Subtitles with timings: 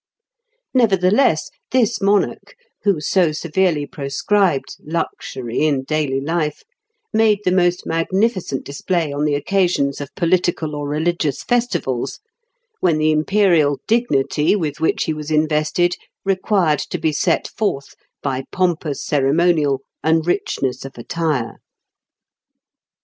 [0.73, 6.63] Nevertheless, this monarch, who so severely proscribed luxury in daily life,
[7.13, 12.19] made the most magnificent display on the occasions of political or religious festivals,
[12.79, 15.95] when the imperial dignity with which he was invested
[16.25, 17.93] required to be set forth
[18.23, 21.57] by pompous ceremonial and richness of attire.